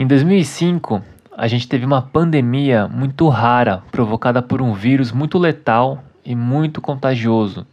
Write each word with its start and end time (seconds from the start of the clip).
Em 0.00 0.06
2005, 0.06 1.02
a 1.36 1.46
gente 1.46 1.68
teve 1.68 1.84
uma 1.84 2.00
pandemia 2.00 2.88
muito 2.88 3.28
rara, 3.28 3.82
provocada 3.92 4.40
por 4.40 4.62
um 4.62 4.72
vírus 4.72 5.12
muito 5.12 5.36
letal 5.36 6.02
e 6.24 6.34
muito 6.34 6.80
contagioso. 6.80 7.66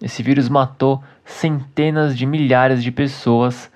Esse 0.00 0.22
vírus 0.22 0.48
matou 0.48 1.02
centenas 1.24 2.16
de 2.16 2.24
milhares 2.24 2.84
de 2.84 2.92
pessoas 2.92 3.68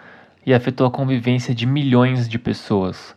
e 0.47 0.55
afetou 0.55 0.87
a 0.87 0.91
convivência 0.93 1.53
de 1.53 1.67
milhões 1.67 2.29
de 2.29 2.39
pessoas. 2.39 3.13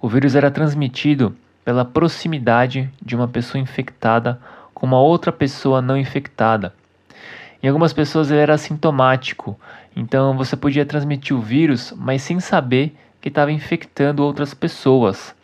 O 0.00 0.08
vírus 0.08 0.34
era 0.34 0.50
transmitido 0.50 1.36
pela 1.62 1.84
proximidade 1.84 2.88
de 3.04 3.14
uma 3.14 3.28
pessoa 3.28 3.60
infectada 3.60 4.40
com 4.72 4.86
uma 4.86 4.98
outra 4.98 5.30
pessoa 5.30 5.82
não 5.82 5.98
infectada. 5.98 6.72
Em 7.62 7.68
algumas 7.68 7.92
pessoas 7.92 8.30
ele 8.30 8.40
era 8.40 8.54
assintomático, 8.54 9.60
então 9.94 10.34
você 10.34 10.56
podia 10.56 10.86
transmitir 10.86 11.36
o 11.36 11.42
vírus, 11.42 11.92
mas 11.94 12.22
sem 12.22 12.40
saber 12.40 12.96
que 13.20 13.28
estava 13.28 13.52
infectando 13.52 14.24
outras 14.24 14.54
pessoas. 14.54 15.34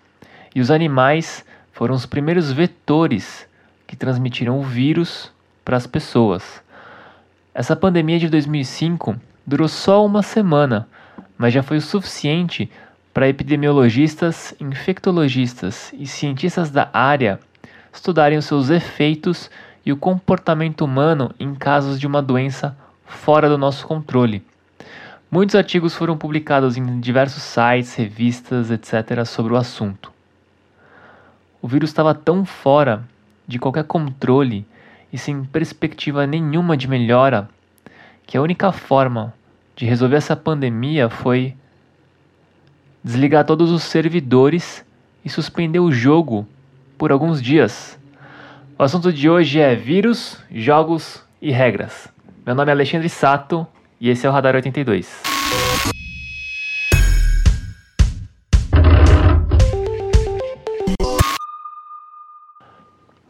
E 0.55 0.61
os 0.61 0.71
animais 0.71 1.45
foram 1.73 1.95
os 1.95 2.07
primeiros 2.07 2.53
vetores 2.53 3.47
que 3.87 3.97
transmitiram 3.97 4.59
o 4.59 4.63
vírus 4.63 5.33
para 5.65 5.77
as 5.77 5.87
pessoas. 5.87 6.63
Essa 7.55 7.77
pandemia 7.77 8.19
de 8.19 8.29
2005 8.29 9.17
durou 9.47 9.69
só 9.69 10.05
uma 10.05 10.23
semana, 10.23 10.89
mas 11.37 11.53
já 11.53 11.63
foi 11.63 11.79
o 11.79 11.83
suficiente 11.83 12.71
para 13.13 13.29
epidemiologistas, 13.29 14.55
infectologistas 14.61 15.93
e 15.97 16.07
cientistas 16.07 16.71
da 16.71 16.91
área 16.93 17.39
estudarem 17.93 18.37
os 18.37 18.45
seus 18.45 18.71
efeitos 18.71 19.51
e 19.87 19.93
o 19.93 19.97
comportamento 19.97 20.85
humano 20.85 21.33
em 21.39 21.55
casos 21.55 22.01
de 22.01 22.07
uma 22.07 22.21
doença 22.21 22.77
fora 23.07 23.49
do 23.49 23.57
nosso 23.57 23.87
controle. 23.87 24.45
Muitos 25.35 25.57
artigos 25.57 25.97
foram 25.97 26.17
publicados 26.17 26.77
em 26.77 27.01
diversos 27.01 27.43
sites, 27.43 27.93
revistas, 27.97 28.71
etc., 28.71 29.25
sobre 29.27 29.53
o 29.53 29.57
assunto. 29.57 30.13
O 31.61 31.67
vírus 31.67 31.91
estava 31.91 32.15
tão 32.15 32.45
fora 32.45 33.03
de 33.45 33.59
qualquer 33.59 33.83
controle 33.83 34.65
e 35.13 35.19
sem 35.19 35.43
perspectiva 35.43 36.25
nenhuma 36.25 36.77
de 36.77 36.87
melhora 36.87 37.49
que 38.25 38.39
a 38.39 38.41
única 38.41 38.71
forma 38.71 39.35
de 39.75 39.85
resolver 39.85 40.15
essa 40.15 40.37
pandemia 40.37 41.11
foi 41.11 41.57
desligar 43.03 43.45
todos 43.45 43.73
os 43.73 43.83
servidores 43.83 44.87
e 45.25 45.29
suspender 45.29 45.81
o 45.81 45.91
jogo 45.91 46.47
por 46.97 47.11
alguns 47.11 47.43
dias. 47.43 47.99
O 48.79 48.85
assunto 48.85 49.13
de 49.13 49.29
hoje 49.29 49.59
é 49.59 49.75
vírus, 49.75 50.41
jogos 50.49 51.27
e 51.43 51.51
regras. 51.51 52.07
Meu 52.47 52.55
nome 52.55 52.71
é 52.71 52.73
Alexandre 52.73 53.09
Sato 53.09 53.67
e 54.05 54.11
esse 54.11 54.27
é 54.27 54.29
o 54.29 54.33
Radar 54.35 54.55
82. 54.55 55.23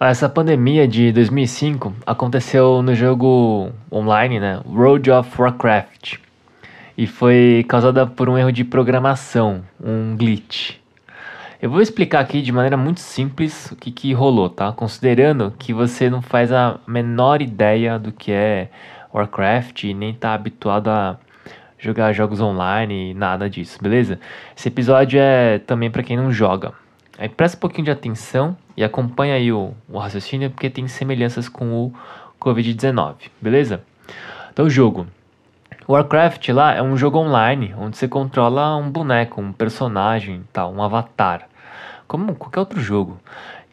Essa 0.00 0.28
pandemia 0.28 0.88
de 0.88 1.12
2005 1.12 1.94
aconteceu 2.04 2.82
no 2.82 2.92
jogo 2.92 3.70
online, 3.90 4.40
né, 4.40 4.60
World 4.66 5.12
of 5.12 5.40
Warcraft, 5.40 6.16
e 6.98 7.06
foi 7.06 7.64
causada 7.68 8.04
por 8.04 8.28
um 8.28 8.36
erro 8.36 8.50
de 8.50 8.64
programação, 8.64 9.62
um 9.80 10.16
glitch. 10.16 10.72
Eu 11.62 11.70
vou 11.70 11.80
explicar 11.80 12.18
aqui 12.18 12.42
de 12.42 12.50
maneira 12.50 12.76
muito 12.76 12.98
simples 12.98 13.70
o 13.70 13.76
que, 13.76 13.92
que 13.92 14.12
rolou, 14.12 14.50
tá? 14.50 14.72
Considerando 14.72 15.54
que 15.56 15.72
você 15.72 16.10
não 16.10 16.20
faz 16.20 16.52
a 16.52 16.80
menor 16.84 17.40
ideia 17.40 17.96
do 17.96 18.10
que 18.10 18.32
é 18.32 18.68
Warcraft 19.14 19.84
e 19.84 19.94
nem 19.94 20.12
tá 20.12 20.34
habituado 20.34 20.88
a 20.88 21.16
jogar 21.78 22.12
jogos 22.12 22.40
online 22.40 23.10
e 23.10 23.14
nada 23.14 23.48
disso, 23.48 23.78
beleza? 23.80 24.18
Esse 24.56 24.68
episódio 24.68 25.20
é 25.20 25.58
também 25.60 25.90
para 25.90 26.02
quem 26.02 26.16
não 26.16 26.32
joga. 26.32 26.72
Aí 27.16 27.28
presta 27.28 27.56
um 27.56 27.60
pouquinho 27.60 27.84
de 27.84 27.90
atenção 27.90 28.56
e 28.76 28.82
acompanha 28.82 29.34
aí 29.34 29.52
o, 29.52 29.72
o 29.88 29.98
raciocínio 29.98 30.50
porque 30.50 30.68
tem 30.68 30.88
semelhanças 30.88 31.48
com 31.48 31.72
o 31.72 31.92
Covid-19, 32.40 33.30
beleza? 33.40 33.82
Então, 34.52 34.66
o 34.66 34.70
jogo. 34.70 35.06
Warcraft 35.86 36.48
lá 36.48 36.74
é 36.74 36.82
um 36.82 36.96
jogo 36.96 37.18
online 37.18 37.74
onde 37.78 37.96
você 37.96 38.08
controla 38.08 38.76
um 38.76 38.90
boneco, 38.90 39.40
um 39.40 39.52
personagem, 39.52 40.42
tal, 40.52 40.72
um 40.72 40.82
avatar 40.82 41.46
como 42.06 42.34
qualquer 42.34 42.60
outro 42.60 42.80
jogo. 42.80 43.18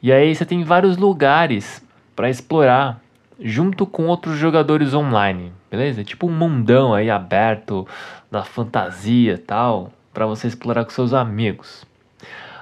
E 0.02 0.12
aí 0.12 0.34
você 0.34 0.46
tem 0.46 0.64
vários 0.64 0.98
lugares 0.98 1.84
para 2.16 2.30
explorar 2.30 3.01
junto 3.42 3.86
com 3.86 4.08
outros 4.08 4.38
jogadores 4.38 4.94
online, 4.94 5.52
beleza? 5.70 6.04
Tipo 6.04 6.28
um 6.28 6.32
mundão 6.32 6.94
aí 6.94 7.10
aberto 7.10 7.88
da 8.30 8.44
fantasia 8.44 9.42
tal, 9.46 9.92
para 10.14 10.26
você 10.26 10.48
explorar 10.48 10.86
com 10.86 10.92
seus 10.92 11.14
amigos. 11.14 11.86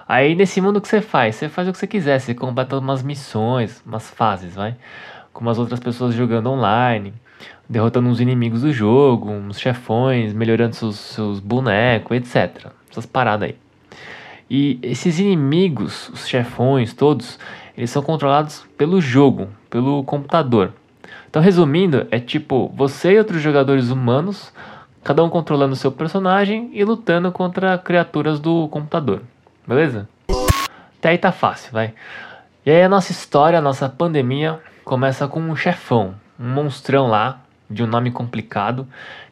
Aí 0.07 0.33
nesse 0.33 0.59
mundo 0.61 0.81
que 0.81 0.87
você 0.87 1.01
faz, 1.01 1.35
você 1.35 1.49
faz 1.49 1.67
o 1.67 1.71
que 1.71 1.77
você 1.77 1.87
quiser, 1.87 2.19
você 2.19 2.33
completa 2.33 2.77
umas 2.77 3.03
missões, 3.03 3.83
umas 3.85 4.09
fases, 4.09 4.55
vai, 4.55 4.75
com 5.31 5.41
umas 5.41 5.59
outras 5.59 5.79
pessoas 5.79 6.15
jogando 6.15 6.49
online, 6.49 7.13
derrotando 7.67 8.09
uns 8.09 8.19
inimigos 8.19 8.61
do 8.61 8.73
jogo, 8.73 9.29
uns 9.29 9.59
chefões, 9.59 10.33
melhorando 10.33 10.75
seus, 10.75 10.95
seus 10.95 11.39
bonecos, 11.39 12.17
etc. 12.17 12.71
Essas 12.89 13.05
paradas 13.05 13.49
aí. 13.49 13.55
E 14.49 14.79
esses 14.81 15.19
inimigos, 15.19 16.09
os 16.09 16.27
chefões 16.27 16.91
todos, 16.91 17.37
eles 17.77 17.91
são 17.91 18.01
controlados 18.01 18.65
pelo 18.75 18.99
jogo, 18.99 19.47
pelo 19.69 20.03
computador. 20.03 20.73
Então, 21.29 21.41
resumindo, 21.41 22.07
é 22.11 22.19
tipo 22.19 22.71
você 22.75 23.13
e 23.13 23.17
outros 23.17 23.41
jogadores 23.41 23.89
humanos, 23.89 24.53
cada 25.03 25.23
um 25.23 25.29
controlando 25.29 25.75
seu 25.75 25.91
personagem 25.91 26.69
e 26.73 26.83
lutando 26.83 27.31
contra 27.31 27.77
criaturas 27.77 28.39
do 28.39 28.67
computador. 28.69 29.21
Beleza? 29.67 30.07
Até 30.97 31.09
aí 31.09 31.17
tá 31.17 31.31
fácil, 31.31 31.71
vai. 31.71 31.93
E 32.65 32.71
aí 32.71 32.81
a 32.81 32.89
nossa 32.89 33.11
história, 33.11 33.59
a 33.59 33.61
nossa 33.61 33.87
pandemia 33.87 34.59
começa 34.83 35.27
com 35.27 35.39
um 35.39 35.55
chefão, 35.55 36.15
um 36.39 36.49
monstrão 36.49 37.07
lá, 37.07 37.39
de 37.69 37.83
um 37.83 37.87
nome 37.87 38.11
complicado, 38.11 38.87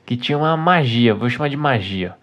que 0.06 0.16
tinha 0.16 0.38
uma 0.38 0.56
magia, 0.56 1.14
vou 1.14 1.30
chamar 1.30 1.50
de 1.50 1.58
magia 1.58 2.16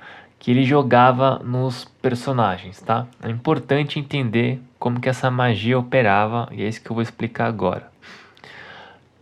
que 0.44 0.50
ele 0.50 0.62
jogava 0.62 1.38
nos 1.42 1.86
personagens, 2.02 2.78
tá? 2.82 3.06
É 3.22 3.30
importante 3.30 3.98
entender 3.98 4.60
como 4.78 5.00
que 5.00 5.08
essa 5.08 5.30
magia 5.30 5.78
operava 5.78 6.50
e 6.52 6.62
é 6.62 6.68
isso 6.68 6.82
que 6.82 6.90
eu 6.90 6.94
vou 6.94 7.02
explicar 7.02 7.46
agora. 7.46 7.90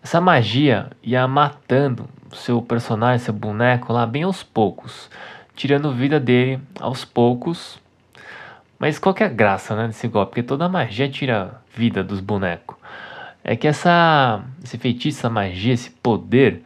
Essa 0.02 0.20
magia 0.20 0.90
ia 1.00 1.28
matando 1.28 2.08
seu 2.32 2.60
personagem, 2.60 3.24
seu 3.24 3.32
boneco 3.32 3.92
lá 3.92 4.04
bem 4.04 4.24
aos 4.24 4.42
poucos, 4.42 5.08
tirando 5.54 5.94
vida 5.94 6.18
dele 6.18 6.60
aos 6.80 7.04
poucos. 7.04 7.80
Mas 8.76 8.98
qual 8.98 9.14
que 9.14 9.22
é 9.22 9.26
a 9.26 9.28
graça, 9.28 9.76
né, 9.76 9.86
desse 9.86 10.08
golpe? 10.08 10.30
Porque 10.30 10.42
toda 10.42 10.68
magia 10.68 11.08
tira 11.08 11.62
vida 11.72 12.02
dos 12.02 12.18
bonecos. 12.18 12.76
É 13.44 13.54
que 13.54 13.68
essa 13.68 14.42
esse 14.64 14.76
feitiço, 14.76 15.20
essa 15.20 15.30
magia, 15.30 15.72
esse 15.72 15.90
poder, 15.90 16.64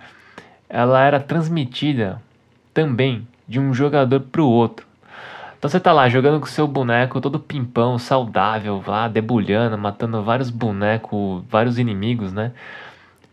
ela 0.67 1.05
era 1.05 1.21
transmitida 1.21 2.23
também 2.73 3.29
de 3.47 3.61
um 3.61 3.73
jogador 3.73 4.21
para 4.21 4.43
o 4.43 4.49
outro. 4.49 4.87
Então 5.59 5.71
você 5.71 5.81
tá 5.81 5.93
lá 5.93 6.09
jogando 6.09 6.39
com 6.39 6.47
seu 6.47 6.67
boneco 6.67 7.21
todo 7.21 7.41
pimpão, 7.41 7.99
saudável, 7.99 8.83
lá 8.87 9.09
debulhando, 9.09 9.79
matando 9.79 10.23
vários 10.23 10.51
bonecos, 10.51 11.43
vários 11.49 11.79
inimigos, 11.79 12.33
né? 12.33 12.53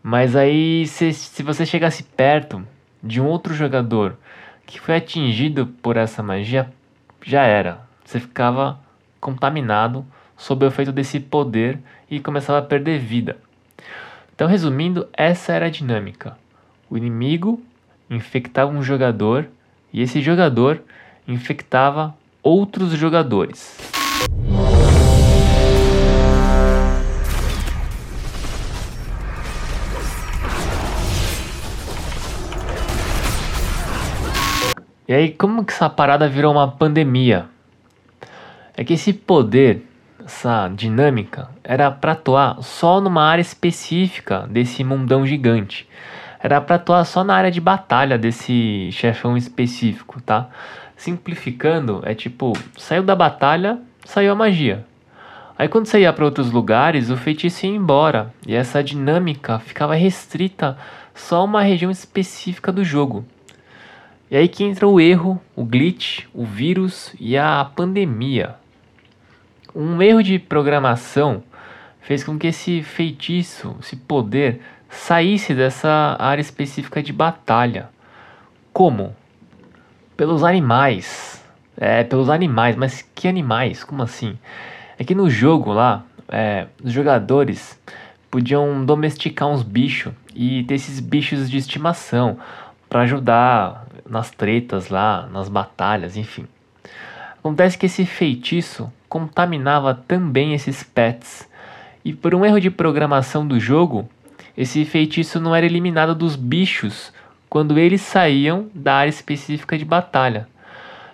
Mas 0.02 0.34
aí 0.34 0.86
se, 0.86 1.12
se 1.12 1.42
você 1.42 1.64
chegasse 1.66 2.02
perto 2.02 2.66
de 3.02 3.20
um 3.20 3.26
outro 3.26 3.54
jogador 3.54 4.16
que 4.66 4.80
foi 4.80 4.96
atingido 4.96 5.66
por 5.66 5.96
essa 5.96 6.22
magia, 6.22 6.70
já 7.22 7.42
era. 7.42 7.80
Você 8.04 8.20
ficava 8.20 8.78
contaminado 9.20 10.04
sob 10.36 10.64
o 10.64 10.68
efeito 10.68 10.92
desse 10.92 11.20
poder 11.20 11.78
e 12.10 12.20
começava 12.20 12.58
a 12.58 12.62
perder 12.62 12.98
vida. 12.98 13.36
Então, 14.34 14.48
resumindo, 14.48 15.08
essa 15.12 15.52
era 15.52 15.66
a 15.66 15.70
dinâmica. 15.70 16.36
O 16.90 16.96
inimigo 16.96 17.62
infectava 18.10 18.70
um 18.70 18.82
jogador 18.82 19.48
e 19.94 20.02
esse 20.02 20.20
jogador 20.20 20.82
infectava 21.26 22.12
outros 22.42 22.90
jogadores. 22.90 23.78
E 35.06 35.12
aí, 35.12 35.30
como 35.30 35.64
que 35.64 35.72
essa 35.72 35.88
parada 35.88 36.28
virou 36.28 36.50
uma 36.50 36.66
pandemia? 36.66 37.46
É 38.76 38.82
que 38.82 38.94
esse 38.94 39.12
poder, 39.12 39.86
essa 40.24 40.66
dinâmica, 40.74 41.48
era 41.62 41.88
para 41.90 42.12
atuar 42.12 42.60
só 42.62 43.00
numa 43.00 43.22
área 43.22 43.42
específica 43.42 44.44
desse 44.50 44.82
mundão 44.82 45.24
gigante 45.24 45.86
era 46.44 46.60
para 46.60 46.76
atuar 46.76 47.06
só 47.06 47.24
na 47.24 47.34
área 47.34 47.50
de 47.50 47.58
batalha 47.58 48.18
desse 48.18 48.90
chefão 48.92 49.34
específico, 49.34 50.20
tá? 50.20 50.50
Simplificando, 50.94 52.02
é 52.04 52.14
tipo, 52.14 52.52
saiu 52.76 53.02
da 53.02 53.16
batalha, 53.16 53.78
saiu 54.04 54.30
a 54.30 54.34
magia. 54.34 54.84
Aí 55.58 55.68
quando 55.68 55.86
você 55.86 56.00
ia 56.00 56.12
para 56.12 56.26
outros 56.26 56.52
lugares, 56.52 57.08
o 57.08 57.16
feitiço 57.16 57.64
ia 57.64 57.72
embora, 57.72 58.30
e 58.46 58.54
essa 58.54 58.84
dinâmica 58.84 59.58
ficava 59.58 59.94
restrita 59.94 60.76
só 61.14 61.36
a 61.36 61.44
uma 61.44 61.62
região 61.62 61.90
específica 61.90 62.70
do 62.70 62.84
jogo. 62.84 63.24
E 64.30 64.36
aí 64.36 64.46
que 64.46 64.64
entra 64.64 64.86
o 64.86 65.00
erro, 65.00 65.40
o 65.56 65.64
glitch, 65.64 66.26
o 66.34 66.44
vírus 66.44 67.14
e 67.18 67.38
a 67.38 67.64
pandemia. 67.74 68.56
Um 69.74 70.02
erro 70.02 70.22
de 70.22 70.38
programação 70.38 71.42
fez 72.02 72.22
com 72.22 72.38
que 72.38 72.48
esse 72.48 72.82
feitiço, 72.82 73.74
esse 73.80 73.96
poder, 73.96 74.60
saísse 74.94 75.54
dessa 75.54 76.16
área 76.18 76.40
específica 76.40 77.02
de 77.02 77.12
batalha. 77.12 77.88
Como? 78.72 79.14
Pelos 80.16 80.42
animais. 80.42 81.42
É, 81.76 82.04
pelos 82.04 82.30
animais, 82.30 82.76
mas 82.76 83.02
que 83.14 83.26
animais? 83.26 83.82
Como 83.82 84.02
assim? 84.02 84.38
É 84.96 85.04
que 85.04 85.14
no 85.14 85.28
jogo 85.28 85.72
lá, 85.72 86.04
é, 86.28 86.66
os 86.82 86.92
jogadores 86.92 87.78
podiam 88.30 88.84
domesticar 88.84 89.48
uns 89.48 89.62
bichos 89.62 90.12
e 90.34 90.62
ter 90.64 90.74
esses 90.74 91.00
bichos 91.00 91.50
de 91.50 91.56
estimação 91.56 92.38
para 92.88 93.02
ajudar 93.02 93.86
nas 94.08 94.30
tretas 94.30 94.88
lá, 94.88 95.28
nas 95.32 95.48
batalhas, 95.48 96.16
enfim. 96.16 96.46
Acontece 97.38 97.76
que 97.76 97.86
esse 97.86 98.06
feitiço 98.06 98.90
contaminava 99.08 99.94
também 99.94 100.54
esses 100.54 100.82
pets. 100.82 101.48
E 102.04 102.12
por 102.12 102.34
um 102.34 102.44
erro 102.44 102.60
de 102.60 102.70
programação 102.70 103.46
do 103.46 103.58
jogo, 103.58 104.08
esse 104.56 104.84
feitiço 104.84 105.40
não 105.40 105.54
era 105.54 105.66
eliminado 105.66 106.14
dos 106.14 106.36
bichos 106.36 107.12
quando 107.48 107.78
eles 107.78 108.00
saíam 108.00 108.68
da 108.74 108.94
área 108.94 109.10
específica 109.10 109.76
de 109.76 109.84
batalha. 109.84 110.48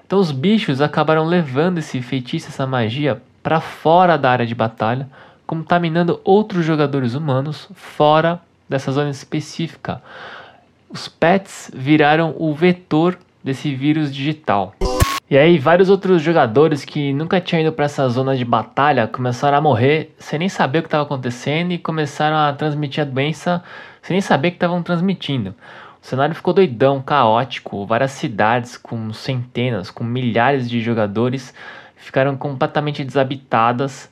Então 0.06 0.19
os 0.19 0.31
bichos 0.31 0.81
acabaram 0.81 1.25
levando 1.25 1.78
esse 1.78 2.02
feitiço, 2.02 2.48
essa 2.48 2.66
magia, 2.66 3.22
para 3.42 3.60
fora 3.60 4.16
da 4.19 4.31
área 4.31 4.46
de 4.46 4.54
batalha, 4.54 5.08
contaminando 5.46 6.20
outros 6.25 6.64
jogadores 6.64 7.14
humanos 7.14 7.69
fora 7.75 8.40
dessa 8.69 8.92
zona 8.92 9.10
específica. 9.10 10.02
Os 10.88 11.08
pets 11.08 11.70
viraram 11.75 12.34
o 12.38 12.54
vetor 12.54 13.19
desse 13.42 13.75
vírus 13.75 14.14
digital. 14.14 14.75
E 15.30 15.38
aí 15.38 15.60
vários 15.60 15.88
outros 15.88 16.20
jogadores 16.20 16.84
que 16.84 17.12
nunca 17.12 17.40
tinham 17.40 17.62
ido 17.62 17.70
para 17.70 17.84
essa 17.84 18.08
zona 18.08 18.36
de 18.36 18.44
batalha 18.44 19.06
começaram 19.06 19.56
a 19.56 19.60
morrer 19.60 20.12
sem 20.18 20.40
nem 20.40 20.48
saber 20.48 20.80
o 20.80 20.82
que 20.82 20.88
estava 20.88 21.04
acontecendo 21.04 21.70
e 21.70 21.78
começaram 21.78 22.36
a 22.36 22.52
transmitir 22.52 23.02
a 23.02 23.06
doença 23.06 23.62
sem 24.02 24.14
nem 24.14 24.20
saber 24.20 24.50
que 24.50 24.56
estavam 24.56 24.82
transmitindo. 24.82 25.54
O 26.02 26.04
cenário 26.04 26.34
ficou 26.34 26.52
doidão, 26.52 27.00
caótico, 27.00 27.86
várias 27.86 28.10
cidades 28.10 28.76
com 28.76 29.12
centenas, 29.12 29.88
com 29.88 30.02
milhares 30.02 30.68
de 30.68 30.80
jogadores 30.80 31.54
ficaram 31.94 32.36
completamente 32.36 33.04
desabitadas 33.04 34.10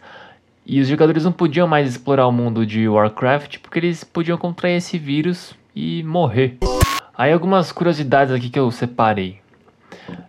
e 0.64 0.80
os 0.80 0.86
jogadores 0.86 1.24
não 1.24 1.32
podiam 1.32 1.66
mais 1.66 1.88
explorar 1.88 2.28
o 2.28 2.32
mundo 2.32 2.64
de 2.64 2.88
Warcraft 2.88 3.58
porque 3.58 3.80
eles 3.80 4.04
podiam 4.04 4.38
contrair 4.38 4.76
esse 4.76 4.96
vírus 4.96 5.52
e 5.74 6.00
morrer. 6.04 6.58
Aí 7.12 7.32
algumas 7.32 7.72
curiosidades 7.72 8.32
aqui 8.32 8.48
que 8.48 8.58
eu 8.60 8.70
separei. 8.70 9.40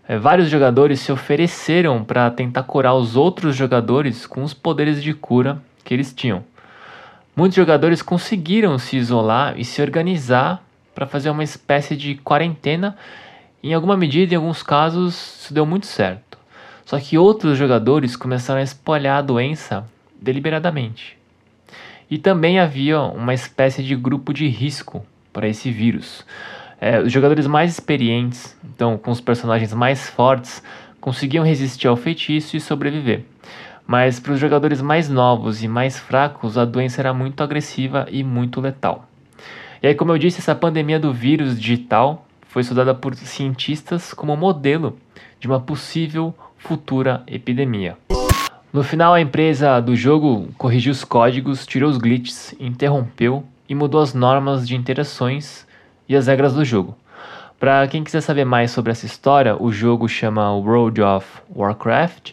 É, 0.08 0.18
vários 0.18 0.50
jogadores 0.50 1.00
se 1.00 1.12
ofereceram 1.12 2.04
para 2.04 2.30
tentar 2.31 2.64
curar 2.64 2.96
os 2.96 3.16
outros 3.16 3.56
jogadores 3.56 4.26
com 4.26 4.44
os 4.44 4.54
poderes 4.54 5.02
de 5.02 5.14
cura 5.14 5.62
que 5.84 5.94
eles 5.94 6.14
tinham. 6.14 6.44
Muitos 7.36 7.56
jogadores 7.56 8.02
conseguiram 8.02 8.78
se 8.78 8.98
isolar 8.98 9.58
e 9.58 9.64
se 9.64 9.81
organizar 9.81 10.62
para 10.94 11.06
fazer 11.08 11.30
uma 11.30 11.44
espécie 11.44 11.96
de 11.96 12.16
quarentena. 12.16 12.98
Em 13.64 13.74
alguma 13.74 13.96
medida, 13.96 14.34
em 14.34 14.38
alguns 14.38 14.62
casos, 14.62 15.16
isso 15.42 15.54
deu 15.54 15.66
muito 15.66 15.86
certo. 15.86 16.38
Só 16.86 17.00
que 17.00 17.18
outros 17.18 17.58
jogadores 17.58 18.16
começaram 18.16 18.60
a 18.60 18.64
espalhar 18.64 19.20
a 19.20 19.22
doença 19.22 19.86
deliberadamente. 20.20 21.18
E 22.10 22.18
também 22.18 22.60
havia 22.60 23.00
uma 23.00 23.34
espécie 23.34 23.84
de 23.84 23.96
grupo 23.96 24.34
de 24.34 24.48
risco 24.48 25.06
para 25.32 25.48
esse 25.48 25.72
vírus. 25.72 26.25
É, 26.81 27.02
os 27.02 27.12
jogadores 27.12 27.46
mais 27.46 27.74
experientes, 27.74 28.58
então 28.64 28.98
com 28.98 29.12
os 29.12 29.20
personagens 29.20 29.74
mais 29.74 30.10
fortes, 30.10 30.64
conseguiam 31.02 31.44
resistir 31.44 31.88
ao 31.88 31.98
feitiço 31.98 32.56
e 32.56 32.62
sobreviver. 32.62 33.26
Mas 33.86 34.20
para 34.20 34.34
os 34.34 34.40
jogadores 34.40 34.81
mais 34.81 35.10
novos 35.10 35.64
e 35.64 35.68
mais 35.68 35.98
fracos, 35.98 36.58
a 36.58 36.64
doença 36.64 37.02
era 37.02 37.14
muito 37.14 37.44
agressiva 37.44 38.08
e 38.10 38.24
muito 38.24 38.62
letal. 38.62 39.10
E 39.81 39.88
aí, 39.88 39.96
como 39.96 40.12
eu 40.12 40.18
disse, 40.18 40.40
essa 40.40 40.54
pandemia 40.54 41.00
do 41.00 41.14
vírus 41.14 41.60
digital 41.60 42.26
foi 42.48 42.62
estudada 42.62 42.94
por 42.94 43.16
cientistas 43.16 44.14
como 44.14 44.36
modelo 44.38 44.98
de 45.40 45.48
uma 45.48 45.60
possível 45.60 46.34
futura 46.58 47.24
epidemia. 47.28 47.98
No 48.72 48.84
final, 48.84 49.14
a 49.14 49.22
empresa 49.22 49.80
do 49.80 49.96
jogo 49.96 50.50
corrigiu 50.58 50.92
os 50.92 51.04
códigos, 51.04 51.66
tirou 51.66 51.90
os 51.90 51.98
glitches, 51.98 52.54
interrompeu 52.60 53.44
e 53.68 53.74
mudou 53.74 54.02
as 54.02 54.14
normas 54.14 54.68
de 54.68 54.75
interações 54.75 55.68
e 56.10 56.16
as 56.16 56.28
regras 56.28 56.56
do 56.56 56.66
jogo. 56.66 56.98
Para 57.60 57.88
quem 57.88 58.04
quiser 58.04 58.22
saber 58.22 58.44
mais 58.44 58.72
sobre 58.72 58.92
essa 58.92 59.06
história, 59.06 59.56
o 59.62 59.72
jogo 59.72 60.10
chama 60.10 60.52
World 60.56 61.02
of 61.02 61.28
Warcraft 61.56 62.32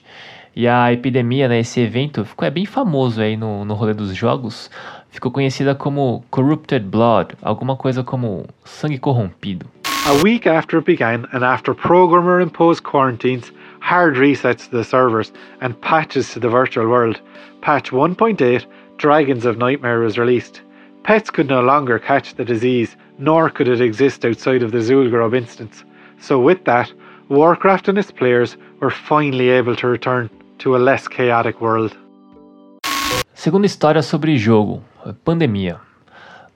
e 0.55 0.67
a 0.67 0.91
epidemia, 0.91 1.49
né, 1.49 1.61
esse 1.61 1.81
evento, 1.81 2.25
ficou 2.25 2.49
é 2.49 2.51
bem 2.51 2.65
famoso 2.65 3.21
aí 3.21 3.37
no, 3.37 3.63
no 3.63 3.75
rolê 3.75 3.93
dos 3.93 4.17
jogos. 4.17 4.71
Ficou 5.11 5.31
conhecida 5.31 5.75
como 5.75 6.25
Corrupted 6.31 6.87
Blood, 6.87 7.35
alguma 7.43 7.77
coisa 7.77 8.03
como 8.03 8.47
sangue 8.65 8.99
corrompido. 8.99 9.67
A 10.07 10.13
week 10.23 10.49
after 10.49 10.79
it 10.79 10.87
began 10.87 11.27
and 11.33 11.45
after 11.45 11.75
programmer 11.75 12.41
imposed 12.41 12.85
quarantines, 12.85 13.53
hard 13.81 14.17
resets 14.17 14.69
to 14.69 14.79
the 14.79 14.85
servers, 14.85 15.33
and 15.61 15.75
patches 15.81 16.33
to 16.33 16.41
the 16.41 16.49
virtual 16.49 16.87
world. 16.87 17.21
Patch 17.61 17.91
1.8 17.91 18.65
Dragons 18.97 19.45
of 19.45 19.59
Nightmare 19.59 20.01
was 20.01 20.17
released. 20.17 20.63
Pets 21.03 21.31
could 21.31 21.49
no 21.49 21.61
longer 21.61 21.99
catch 21.99 22.35
the 22.35 22.45
disease, 22.45 22.97
nor 23.19 23.51
could 23.51 23.69
it 23.69 23.81
exist 23.81 24.25
outside 24.25 24.63
of 24.63 24.73
the 24.73 24.79
Zul'Gurub 24.79 25.35
instance. 25.35 25.85
So, 26.19 26.39
with 26.39 26.65
that, 26.65 26.93
Warcraft 27.29 27.89
and 27.89 27.99
its 27.99 28.11
players 28.11 28.57
were 28.81 28.91
finally 28.91 29.51
able 29.51 29.77
to 29.77 29.89
return 29.89 30.31
to 30.59 30.77
a 30.77 30.79
less 30.79 31.09
chaotic 31.09 31.61
world. 31.61 31.97
Segunda 33.35 33.67
história 33.67 34.03
sobre 34.03 34.37
jogo: 34.37 34.83
Pandemia. 35.25 35.81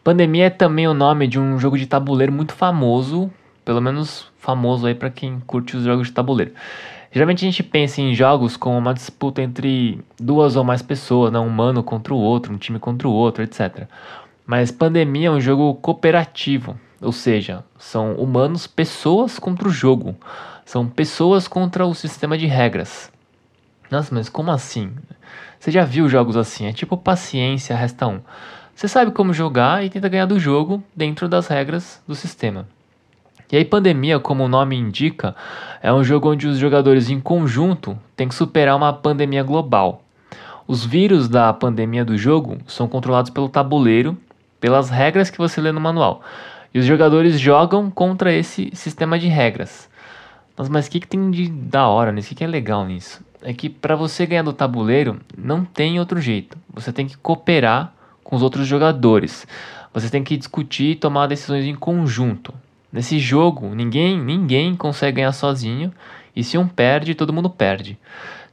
Pandemia 0.02 0.46
é 0.46 0.50
também 0.50 0.88
o 0.88 0.94
nome 0.94 1.26
de 1.26 1.38
um 1.38 1.58
jogo 1.58 1.76
de 1.76 1.86
tabuleiro 1.86 2.32
muito 2.32 2.54
famoso, 2.54 3.30
pelo 3.64 3.80
menos 3.80 4.30
famoso 4.38 4.86
aí 4.86 4.94
para 4.94 5.10
quem 5.10 5.40
curte 5.46 5.76
os 5.76 5.84
jogos 5.84 6.08
de 6.08 6.14
tabuleiro. 6.14 6.52
Geralmente 7.12 7.44
a 7.44 7.48
gente 7.50 7.62
pensa 7.62 8.00
em 8.00 8.14
jogos 8.14 8.56
como 8.56 8.78
uma 8.78 8.94
disputa 8.94 9.42
entre 9.42 10.00
duas 10.18 10.56
ou 10.56 10.64
mais 10.64 10.80
pessoas, 10.80 11.32
né? 11.32 11.38
um 11.38 11.46
humano 11.46 11.82
contra 11.82 12.14
o 12.14 12.16
outro, 12.16 12.52
um 12.54 12.56
time 12.56 12.78
contra 12.78 13.08
o 13.08 13.12
outro, 13.12 13.42
etc. 13.42 13.88
Mas 14.50 14.72
Pandemia 14.72 15.28
é 15.28 15.30
um 15.30 15.40
jogo 15.40 15.76
cooperativo, 15.76 16.76
ou 17.00 17.12
seja, 17.12 17.62
são 17.78 18.14
humanos, 18.14 18.66
pessoas 18.66 19.38
contra 19.38 19.68
o 19.68 19.70
jogo. 19.70 20.16
São 20.64 20.88
pessoas 20.88 21.46
contra 21.46 21.86
o 21.86 21.94
sistema 21.94 22.36
de 22.36 22.46
regras. 22.46 23.12
Nossa, 23.88 24.12
mas 24.12 24.28
como 24.28 24.50
assim? 24.50 24.90
Você 25.56 25.70
já 25.70 25.84
viu 25.84 26.08
jogos 26.08 26.36
assim? 26.36 26.66
É 26.66 26.72
tipo 26.72 26.96
paciência, 26.96 27.76
resta 27.76 28.08
um. 28.08 28.18
Você 28.74 28.88
sabe 28.88 29.12
como 29.12 29.32
jogar 29.32 29.84
e 29.84 29.88
tenta 29.88 30.08
ganhar 30.08 30.26
do 30.26 30.40
jogo 30.40 30.82
dentro 30.96 31.28
das 31.28 31.46
regras 31.46 32.02
do 32.04 32.16
sistema. 32.16 32.66
E 33.52 33.56
aí, 33.56 33.64
Pandemia, 33.64 34.18
como 34.18 34.42
o 34.42 34.48
nome 34.48 34.74
indica, 34.74 35.32
é 35.80 35.92
um 35.92 36.02
jogo 36.02 36.28
onde 36.28 36.48
os 36.48 36.58
jogadores 36.58 37.08
em 37.08 37.20
conjunto 37.20 37.96
têm 38.16 38.26
que 38.26 38.34
superar 38.34 38.76
uma 38.76 38.92
pandemia 38.92 39.44
global. 39.44 40.02
Os 40.66 40.84
vírus 40.84 41.28
da 41.28 41.52
pandemia 41.52 42.04
do 42.04 42.18
jogo 42.18 42.58
são 42.66 42.88
controlados 42.88 43.30
pelo 43.30 43.48
tabuleiro, 43.48 44.18
pelas 44.60 44.90
regras 44.90 45.30
que 45.30 45.38
você 45.38 45.60
lê 45.60 45.72
no 45.72 45.80
manual. 45.80 46.22
E 46.72 46.78
os 46.78 46.84
jogadores 46.84 47.40
jogam 47.40 47.90
contra 47.90 48.32
esse 48.32 48.70
sistema 48.74 49.18
de 49.18 49.26
regras. 49.26 49.88
Nossa, 50.56 50.70
mas 50.70 50.86
o 50.86 50.90
que, 50.90 51.00
que 51.00 51.06
tem 51.06 51.30
de 51.30 51.48
da 51.48 51.88
hora 51.88 52.12
nisso? 52.12 52.26
O 52.26 52.28
que, 52.28 52.34
que 52.36 52.44
é 52.44 52.46
legal 52.46 52.84
nisso? 52.84 53.24
É 53.42 53.52
que 53.52 53.68
para 53.68 53.96
você 53.96 54.26
ganhar 54.26 54.42
do 54.42 54.52
tabuleiro, 54.52 55.18
não 55.36 55.64
tem 55.64 55.98
outro 55.98 56.20
jeito. 56.20 56.58
Você 56.72 56.92
tem 56.92 57.06
que 57.06 57.16
cooperar 57.16 57.92
com 58.22 58.36
os 58.36 58.42
outros 58.42 58.66
jogadores. 58.66 59.46
Você 59.92 60.08
tem 60.10 60.22
que 60.22 60.36
discutir 60.36 60.92
e 60.92 60.96
tomar 60.96 61.26
decisões 61.26 61.64
em 61.64 61.74
conjunto. 61.74 62.52
Nesse 62.92 63.18
jogo, 63.18 63.74
ninguém, 63.74 64.20
ninguém 64.20 64.74
consegue 64.74 65.16
ganhar 65.16 65.32
sozinho, 65.32 65.92
e 66.34 66.44
se 66.44 66.58
um 66.58 66.66
perde, 66.66 67.14
todo 67.14 67.32
mundo 67.32 67.48
perde. 67.48 67.98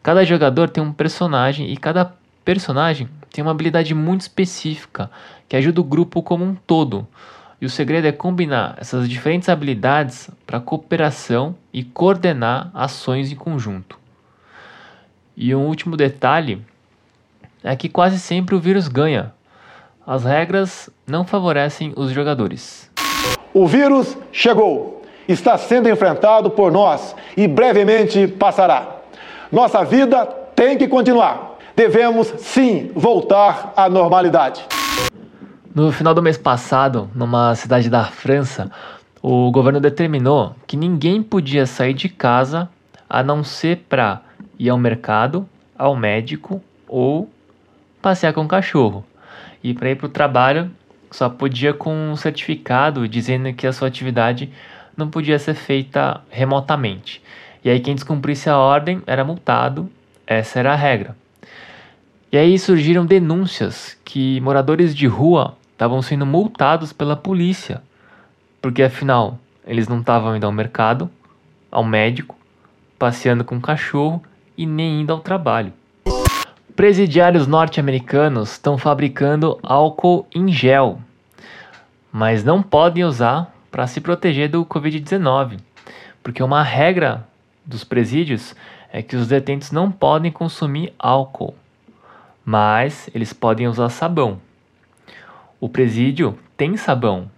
Cada 0.02 0.24
jogador 0.24 0.70
tem 0.70 0.84
um 0.84 0.94
personagem 0.94 1.72
e 1.72 1.78
cada 1.78 2.14
personagem 2.48 3.10
tem 3.30 3.44
uma 3.44 3.52
habilidade 3.52 3.94
muito 3.94 4.22
específica 4.22 5.12
que 5.50 5.58
ajuda 5.58 5.82
o 5.82 5.84
grupo 5.84 6.24
como 6.24 6.46
um 6.46 6.56
todo. 6.56 7.06
E 7.60 7.66
o 7.66 7.70
segredo 7.70 8.08
é 8.08 8.12
combinar 8.14 8.78
essas 8.78 9.10
diferentes 9.10 9.50
habilidades 9.50 10.30
para 10.46 10.62
cooperação 10.62 11.58
e 11.74 11.84
coordenar 11.84 12.72
ações 12.74 13.34
em 13.34 13.36
conjunto. 13.36 14.00
E 15.36 15.54
um 15.54 15.68
último 15.68 15.98
detalhe 15.98 16.62
é 17.62 17.76
que 17.76 17.90
quase 17.90 18.18
sempre 18.18 18.56
o 18.56 18.62
vírus 18.62 18.88
ganha. 18.88 19.34
As 20.06 20.24
regras 20.24 20.90
não 21.06 21.26
favorecem 21.26 21.92
os 21.98 22.12
jogadores. 22.12 22.90
O 23.54 23.68
vírus 23.68 24.18
chegou, 24.32 25.04
está 25.28 25.58
sendo 25.58 25.90
enfrentado 25.90 26.50
por 26.50 26.72
nós 26.72 27.14
e 27.36 27.46
brevemente 27.46 28.26
passará. 28.26 29.02
Nossa 29.52 29.84
vida 29.84 30.26
tem 30.56 30.78
que 30.78 30.88
continuar. 30.88 31.47
Devemos 31.78 32.34
sim 32.40 32.90
voltar 32.96 33.72
à 33.78 33.88
normalidade. 33.88 34.66
No 35.76 35.92
final 35.92 36.16
do 36.16 36.24
mês 36.24 36.36
passado, 36.36 37.08
numa 37.14 37.54
cidade 37.54 37.88
da 37.88 38.04
França, 38.06 38.72
o 39.22 39.52
governo 39.52 39.80
determinou 39.80 40.56
que 40.66 40.76
ninguém 40.76 41.22
podia 41.22 41.68
sair 41.68 41.94
de 41.94 42.10
casa 42.10 42.68
a 43.08 43.22
não 43.22 43.44
ser 43.44 43.86
para 43.88 44.24
ir 44.58 44.72
ao 44.72 44.78
mercado, 44.80 45.48
ao 45.78 45.96
médico 45.96 46.64
ou 46.88 47.30
passear 48.02 48.34
com 48.34 48.42
o 48.42 48.48
cachorro. 48.48 49.06
E 49.64 49.72
para 49.76 49.92
ir 49.92 49.98
para 49.98 50.08
o 50.08 50.10
trabalho 50.10 50.72
só 51.12 51.30
podia 51.30 51.76
com 51.76 51.94
um 51.94 52.16
certificado 52.16 53.08
dizendo 53.08 53.54
que 53.54 53.68
a 53.68 53.72
sua 53.72 53.88
atividade 53.88 54.52
não 54.98 55.12
podia 55.12 55.38
ser 55.38 55.54
feita 55.54 56.22
remotamente. 56.32 57.22
E 57.64 57.70
aí 57.70 57.80
quem 57.80 57.94
descumprisse 57.94 58.50
a 58.50 58.58
ordem 58.58 59.00
era 59.06 59.24
multado, 59.24 59.88
essa 60.26 60.58
era 60.58 60.74
a 60.74 60.76
regra. 60.76 61.16
E 62.30 62.38
aí 62.38 62.60
surgiram 62.60 63.06
denúncias 63.06 63.98
que 64.04 64.42
moradores 64.42 64.94
de 64.94 65.08
rua 65.08 65.56
estavam 65.72 66.02
sendo 66.02 66.26
multados 66.26 66.92
pela 66.92 67.16
polícia, 67.16 67.82
porque 68.62 68.84
afinal 68.84 69.40
eles 69.66 69.88
não 69.88 70.02
estavam 70.02 70.36
indo 70.36 70.46
ao 70.46 70.52
mercado, 70.52 71.10
ao 71.72 71.86
médico, 71.86 72.36
passeando 73.00 73.46
com 73.46 73.56
o 73.56 73.62
cachorro 73.62 74.22
e 74.58 74.66
nem 74.66 75.02
indo 75.02 75.14
ao 75.14 75.22
trabalho. 75.22 75.72
Presidiários 76.76 77.48
norte-americanos 77.48 78.52
estão 78.52 78.78
fabricando 78.78 79.58
álcool 79.64 80.28
em 80.36 80.52
gel, 80.52 81.00
mas 82.12 82.44
não 82.44 82.62
podem 82.62 83.06
usar 83.06 83.56
para 83.72 83.88
se 83.88 84.02
proteger 84.02 84.50
do 84.50 84.66
Covid-19, 84.66 85.60
porque 86.22 86.44
uma 86.44 86.62
regra 86.62 87.26
dos 87.66 87.86
presídios 87.86 88.54
é 88.92 89.02
que 89.02 89.16
os 89.16 89.28
detentos 89.28 89.72
não 89.72 89.90
podem 89.90 90.32
consumir 90.32 90.94
álcool, 91.00 91.56
mas 92.50 93.10
eles 93.14 93.34
podem 93.34 93.68
usar 93.68 93.90
sabão. 93.90 94.40
O 95.60 95.68
presídio 95.68 96.40
tem 96.56 96.78
sabão, 96.78 97.30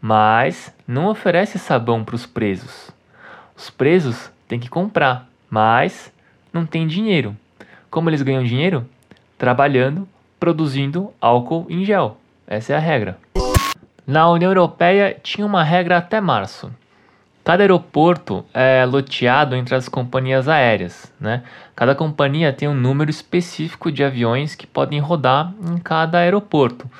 mas 0.00 0.74
não 0.88 1.08
oferece 1.08 1.58
sabão 1.58 2.02
para 2.02 2.14
os 2.14 2.24
presos. 2.24 2.90
Os 3.54 3.68
presos 3.68 4.32
têm 4.48 4.58
que 4.58 4.70
comprar, 4.70 5.28
mas 5.50 6.10
não 6.50 6.64
têm 6.64 6.86
dinheiro. 6.86 7.36
Como 7.90 8.08
eles 8.08 8.22
ganham 8.22 8.42
dinheiro? 8.42 8.88
Trabalhando, 9.36 10.08
produzindo 10.40 11.12
álcool 11.20 11.66
em 11.68 11.84
gel. 11.84 12.16
Essa 12.46 12.72
é 12.72 12.76
a 12.76 12.80
regra. 12.80 13.18
Na 14.06 14.30
União 14.30 14.50
Europeia 14.50 15.20
tinha 15.22 15.46
uma 15.46 15.62
regra 15.62 15.98
até 15.98 16.18
março. 16.18 16.72
Cada 17.46 17.62
aeroporto 17.62 18.44
é 18.52 18.84
loteado 18.84 19.54
entre 19.54 19.76
as 19.76 19.88
companhias 19.88 20.48
aéreas, 20.48 21.12
né? 21.20 21.44
Cada 21.76 21.94
companhia 21.94 22.52
tem 22.52 22.68
um 22.68 22.74
número 22.74 23.08
específico 23.08 23.92
de 23.92 24.02
aviões 24.02 24.56
que 24.56 24.66
podem 24.66 24.98
rodar 24.98 25.54
em 25.64 25.78
cada 25.78 26.18
aeroporto, 26.18 26.90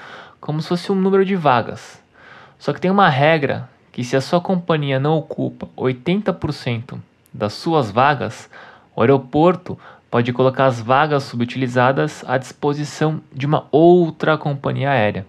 como 0.41 0.63
se 0.63 0.69
fosse 0.69 0.93
um 0.93 0.95
número 0.95 1.25
de 1.25 1.35
vagas. 1.35 2.01
Só 2.61 2.73
que 2.73 2.81
tem 2.81 2.93
uma 2.93 3.09
regra 3.09 3.69
que 3.91 4.05
se 4.05 4.15
a 4.15 4.21
sua 4.21 4.41
companhia 4.41 5.01
não 5.01 5.17
ocupa 5.19 5.69
80% 5.77 6.97
das 7.35 7.53
suas 7.55 7.91
vagas, 7.91 8.49
o 8.95 9.01
aeroporto 9.01 9.77
pode 10.09 10.33
colocar 10.33 10.67
as 10.67 10.81
vagas 10.81 11.25
subutilizadas 11.25 12.25
à 12.25 12.39
disposição 12.39 13.21
de 13.33 13.47
uma 13.47 13.67
outra 13.73 14.39
companhia 14.39 14.91
aérea. 14.91 15.27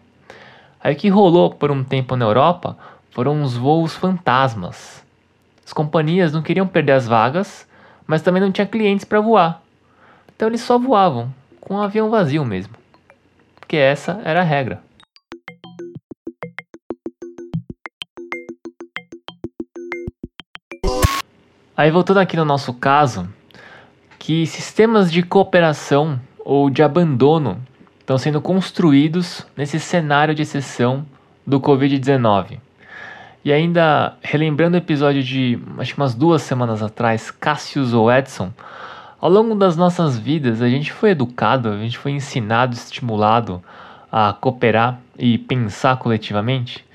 Aí 0.79 0.93
o 0.93 0.95
que 0.95 1.09
rolou 1.09 1.49
por 1.49 1.71
um 1.71 1.83
tempo 1.83 2.15
na 2.15 2.25
Europa 2.25 2.77
foram 3.09 3.41
os 3.41 3.57
voos 3.57 3.95
fantasmas. 3.95 5.06
As 5.67 5.73
companhias 5.73 6.31
não 6.31 6.41
queriam 6.41 6.65
perder 6.65 6.93
as 6.93 7.05
vagas, 7.05 7.67
mas 8.07 8.21
também 8.21 8.41
não 8.41 8.53
tinha 8.53 8.65
clientes 8.65 9.03
para 9.03 9.19
voar. 9.19 9.61
Então 10.33 10.47
eles 10.47 10.61
só 10.61 10.79
voavam 10.79 11.29
com 11.59 11.75
um 11.75 11.81
avião 11.81 12.09
vazio 12.09 12.45
mesmo. 12.45 12.73
Porque 13.59 13.75
essa 13.75 14.21
era 14.23 14.39
a 14.39 14.43
regra. 14.45 14.81
Aí 21.75 21.91
voltando 21.91 22.21
aqui 22.21 22.37
no 22.37 22.45
nosso 22.45 22.73
caso, 22.73 23.27
que 24.17 24.47
sistemas 24.47 25.11
de 25.11 25.21
cooperação 25.21 26.17
ou 26.45 26.69
de 26.69 26.81
abandono 26.81 27.61
estão 27.99 28.17
sendo 28.17 28.39
construídos 28.39 29.45
nesse 29.57 29.81
cenário 29.81 30.33
de 30.33 30.43
exceção 30.43 31.05
do 31.45 31.59
Covid-19. 31.59 32.66
E 33.47 33.53
ainda 33.53 34.17
relembrando 34.21 34.75
o 34.75 34.77
episódio 34.77 35.23
de 35.23 35.57
acho 35.77 35.93
que 35.93 36.01
umas 36.01 36.13
duas 36.13 36.41
semanas 36.41 36.83
atrás, 36.83 37.31
Cassius 37.31 37.93
ou 37.93 38.11
Edson, 38.11 38.51
ao 39.21 39.29
longo 39.29 39.55
das 39.55 39.77
nossas 39.77 40.19
vidas 40.19 40.61
a 40.61 40.67
gente 40.67 40.91
foi 40.91 41.11
educado, 41.11 41.69
a 41.69 41.77
gente 41.77 41.97
foi 41.97 42.11
ensinado, 42.11 42.75
estimulado 42.75 43.63
a 44.11 44.33
cooperar 44.33 44.99
e 45.17 45.37
pensar 45.37 45.95
coletivamente. 45.95 46.85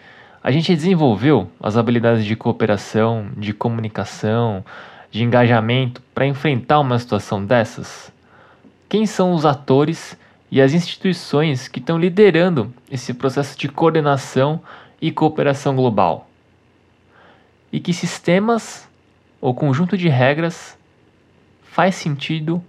A 0.44 0.50
gente 0.50 0.75
desenvolveu 0.75 1.50
as 1.59 1.78
habilidades 1.78 2.23
de 2.23 2.37
cooperação, 2.37 3.28
de 3.35 3.54
comunicação, 3.54 4.62
de 5.11 5.25
engajamento 5.25 6.02
para 6.14 6.26
enfrentar 6.26 6.80
uma 6.80 6.99
situação 6.99 7.42
dessas? 7.42 8.12
Quem 8.90 9.06
são 9.06 9.32
os 9.32 9.47
atores 9.47 10.18
e 10.50 10.61
as 10.61 10.75
instituições 10.75 11.66
que 11.66 11.78
estão 11.78 11.99
liderando 11.99 12.71
esse 12.90 13.14
processo 13.14 13.59
de 13.59 13.68
coordenação 13.68 14.61
e 15.00 15.11
cooperação 15.11 15.75
global? 15.75 16.28
E 17.72 17.80
que 17.80 17.94
sistemas 17.94 18.86
ou 19.40 19.54
conjunto 19.54 19.96
de 19.96 20.08
regras 20.08 20.78
faz 21.62 21.94
sentido 21.94 22.62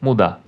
mudar. 0.00 0.40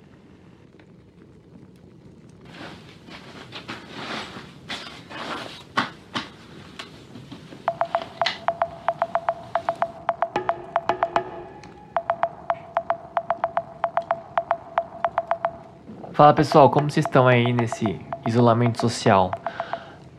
Fala 16.19 16.35
pessoal, 16.35 16.69
como 16.69 16.91
vocês 16.91 17.07
estão 17.07 17.29
aí 17.29 17.53
nesse 17.53 18.01
isolamento 18.27 18.81
social? 18.81 19.31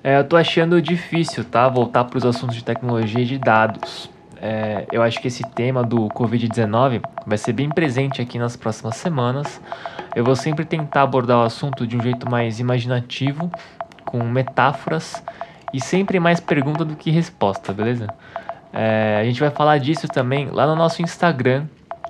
É, 0.03 0.17
eu 0.17 0.23
tô 0.23 0.37
achando 0.37 0.81
difícil, 0.81 1.43
tá? 1.43 1.67
Voltar 1.67 2.05
para 2.05 2.17
os 2.17 2.25
assuntos 2.25 2.55
de 2.55 2.63
tecnologia 2.63 3.21
e 3.21 3.25
de 3.25 3.37
dados. 3.37 4.09
É, 4.41 4.85
eu 4.91 5.01
acho 5.01 5.21
que 5.21 5.27
esse 5.27 5.43
tema 5.43 5.83
do 5.83 6.07
Covid-19 6.09 7.01
vai 7.25 7.37
ser 7.37 7.51
bem 7.51 7.67
presente 7.67 8.21
aqui 8.21 8.39
nas 8.39 8.55
próximas 8.55 8.95
semanas. 8.95 9.59
Eu 10.15 10.23
vou 10.23 10.35
sempre 10.35 10.63
tentar 10.63 11.03
abordar 11.03 11.39
o 11.39 11.43
assunto 11.43 11.85
de 11.85 11.97
um 11.97 12.01
jeito 12.01 12.29
mais 12.29 12.59
imaginativo, 12.59 13.51
com 14.05 14.23
metáforas 14.23 15.21
e 15.73 15.81
sempre 15.81 16.19
mais 16.19 16.39
pergunta 16.39 16.85
do 16.85 16.95
que 16.95 17.11
resposta, 17.11 17.73
beleza? 17.73 18.07
É, 18.71 19.17
a 19.19 19.23
gente 19.25 19.41
vai 19.41 19.49
falar 19.49 19.77
disso 19.79 20.07
também 20.07 20.47
lá 20.49 20.65
no 20.65 20.75
nosso 20.75 21.01
Instagram 21.01 21.65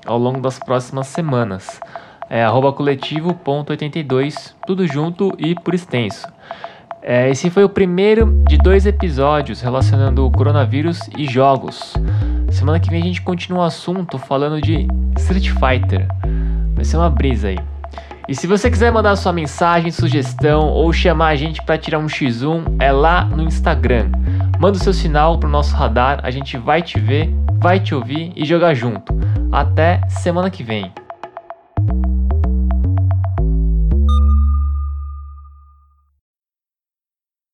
ao 0.06 0.20
longo 0.20 0.40
das 0.40 0.60
próximas 0.60 1.08
semanas. 1.08 1.82
É 2.30 2.46
coletivo.82, 2.46 4.54
tudo 4.68 4.86
junto 4.86 5.34
e 5.40 5.56
por 5.56 5.74
extenso. 5.74 6.28
É, 7.02 7.30
esse 7.30 7.50
foi 7.50 7.64
o 7.64 7.70
primeiro 7.70 8.44
de 8.48 8.58
dois 8.58 8.86
episódios 8.86 9.62
relacionando 9.62 10.26
o 10.26 10.32
coronavírus 10.32 11.00
e 11.18 11.26
jogos. 11.26 11.94
Semana 12.52 12.80
que 12.80 12.90
vem 12.90 13.02
a 13.02 13.06
gente 13.06 13.22
continua 13.22 13.62
o 13.62 13.64
assunto 13.64 14.18
falando 14.18 14.62
de 14.62 14.86
Street 15.18 15.50
Fighter. 15.50 16.08
Vai 16.76 16.84
ser 16.84 16.98
uma 16.98 17.10
brisa 17.10 17.50
aí. 17.50 17.58
E 18.28 18.36
se 18.36 18.46
você 18.46 18.70
quiser 18.70 18.92
mandar 18.92 19.16
sua 19.16 19.34
mensagem, 19.34 19.92
sugestão 19.92 20.68
ou 20.68 20.94
chamar 20.94 21.30
a 21.30 21.36
gente 21.36 21.64
para 21.64 21.78
tirar 21.78 22.00
um 22.00 22.06
X1, 22.06 22.76
é 22.80 22.92
lá 22.92 23.26
no 23.26 23.42
Instagram. 23.44 24.12
Manda 24.60 24.78
o 24.78 24.82
seu 24.82 24.94
sinal 24.94 25.40
pro 25.40 25.50
nosso 25.50 25.76
radar, 25.76 26.20
a 26.22 26.30
gente 26.30 26.58
vai 26.58 26.82
te 26.82 27.00
ver, 27.00 27.34
vai 27.60 27.80
te 27.80 27.96
ouvir 27.96 28.32
e 28.36 28.46
jogar 28.46 28.74
junto. 28.74 29.18
Até 29.52 30.02
semana 30.10 30.50
que 30.50 30.64
vem. 30.64 30.92